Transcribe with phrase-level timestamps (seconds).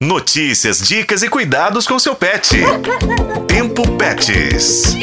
[0.00, 2.56] Notícias, dicas e cuidados com seu pet.
[3.48, 4.96] Tempo Pets.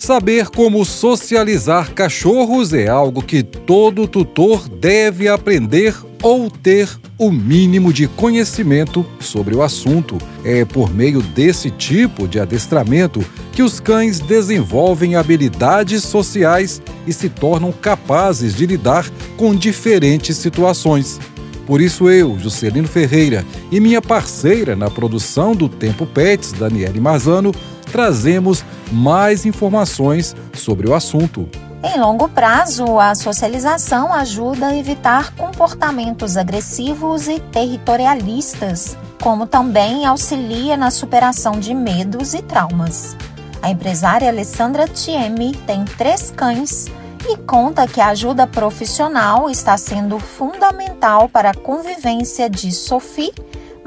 [0.00, 7.92] Saber como socializar cachorros é algo que todo tutor deve aprender ou ter o mínimo
[7.92, 10.18] de conhecimento sobre o assunto.
[10.44, 17.28] É por meio desse tipo de adestramento que os cães desenvolvem habilidades sociais e se
[17.28, 21.20] tornam capazes de lidar com diferentes situações.
[21.66, 27.52] Por isso eu, Juscelino Ferreira, e minha parceira na produção do Tempo Pets, Daniele Marzano,
[27.90, 31.48] trazemos mais informações sobre o assunto.
[31.82, 40.76] Em longo prazo, a socialização ajuda a evitar comportamentos agressivos e territorialistas, como também auxilia
[40.76, 43.16] na superação de medos e traumas.
[43.60, 46.90] A empresária Alessandra Tiemi tem três cães
[47.28, 53.32] e conta que a ajuda profissional está sendo fundamental para a convivência de Sophie,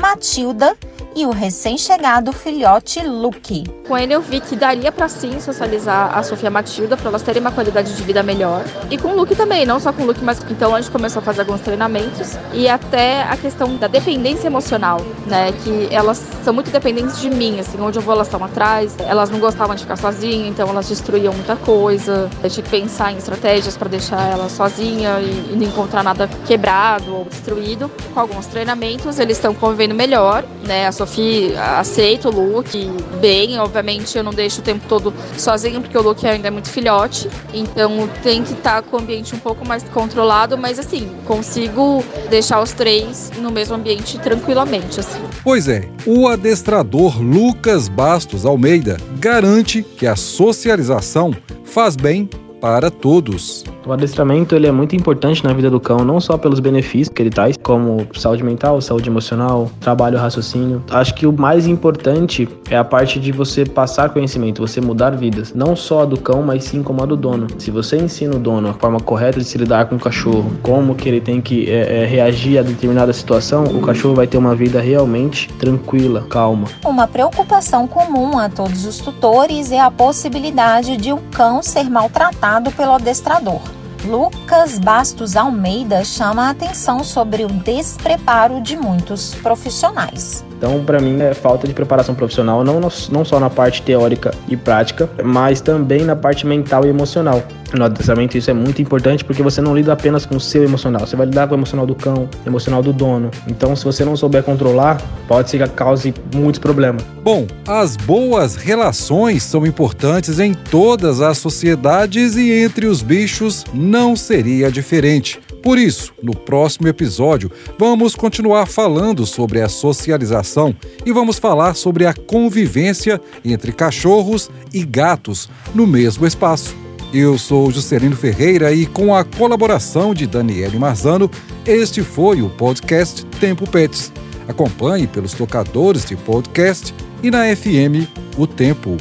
[0.00, 0.76] Matilda
[1.16, 3.64] e o recém-chegado filhote Luke.
[3.88, 7.40] Com ele eu vi que daria para sim socializar a Sofia Matilda para elas terem
[7.40, 8.62] uma qualidade de vida melhor.
[8.90, 11.20] E com o Luke também, não só com o Luke, mas então a gente começou
[11.20, 16.52] a fazer alguns treinamentos e até a questão da dependência emocional, né, que elas são
[16.52, 19.82] muito dependentes de mim, assim, onde eu vou elas estão atrás, elas não gostavam de
[19.82, 22.28] ficar sozinhas, então elas destruíam muita coisa.
[22.42, 26.28] Eu tinha que pensar em estratégias para deixar ela sozinha e, e não encontrar nada
[26.46, 27.90] quebrado ou destruído.
[28.12, 30.86] Com alguns treinamentos, eles estão convivendo melhor, né?
[30.86, 33.58] A Sophie aceita o Luke bem.
[33.58, 37.28] Obviamente, eu não deixo o tempo todo sozinho, porque o Luke ainda é muito filhote.
[37.52, 42.60] Então, tem que estar com o ambiente um pouco mais controlado, mas assim, consigo deixar
[42.60, 45.00] os três no mesmo ambiente tranquilamente.
[45.00, 45.20] Assim.
[45.42, 52.28] Pois é, o adestrador Lucas Bastos Almeida garante que a socialização faz bem
[52.60, 53.64] para todos.
[53.86, 57.22] O adestramento ele é muito importante na vida do cão, não só pelos benefícios que
[57.22, 60.82] ele traz, como saúde mental, saúde emocional, trabalho, raciocínio.
[60.90, 65.54] Acho que o mais importante é a parte de você passar conhecimento, você mudar vidas,
[65.54, 67.46] não só a do cão, mas sim como a do dono.
[67.58, 70.96] Se você ensina o dono a forma correta de se lidar com o cachorro, como
[70.96, 74.56] que ele tem que é, é, reagir a determinada situação, o cachorro vai ter uma
[74.56, 76.66] vida realmente tranquila, calma.
[76.84, 82.72] Uma preocupação comum a todos os tutores é a possibilidade de o cão ser maltratado
[82.72, 83.75] pelo adestrador.
[84.06, 90.45] Lucas Bastos Almeida chama a atenção sobre o despreparo de muitos profissionais.
[90.56, 94.56] Então, para mim, é falta de preparação profissional, não, não só na parte teórica e
[94.56, 97.42] prática, mas também na parte mental e emocional.
[97.74, 101.06] No adestramento, isso é muito importante porque você não lida apenas com o seu emocional,
[101.06, 103.30] você vai lidar com o emocional do cão, emocional do dono.
[103.48, 107.02] Então, se você não souber controlar, pode ser que cause muitos problemas.
[107.22, 114.14] Bom, as boas relações são importantes em todas as sociedades e entre os bichos não
[114.14, 115.40] seria diferente.
[115.66, 120.72] Por isso, no próximo episódio, vamos continuar falando sobre a socialização
[121.04, 126.72] e vamos falar sobre a convivência entre cachorros e gatos no mesmo espaço.
[127.12, 131.28] Eu sou Juscelino Ferreira e com a colaboração de Daniele Marzano,
[131.66, 134.12] este foi o podcast Tempo Pets.
[134.46, 136.94] Acompanhe pelos tocadores de podcast
[137.24, 138.06] e na FM
[138.38, 138.96] O Tempo.